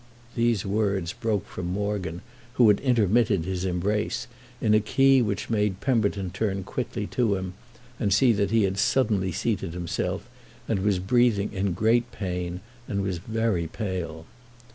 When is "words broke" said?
0.65-1.45